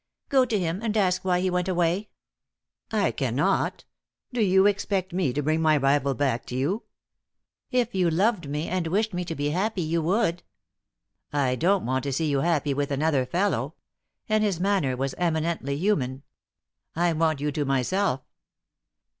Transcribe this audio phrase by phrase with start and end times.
[0.29, 2.09] "Go to him and ask why he went away."
[2.89, 3.85] "I cannot.
[4.33, 6.85] Do you expect me to bring my rival back to you?"
[7.69, 10.41] "If you loved me and wished me to be happy, you would."
[11.31, 13.75] "I don't want to see you happy with another fellow,"
[14.27, 16.23] and his manner was eminently human.
[16.95, 18.21] "I want you to myself."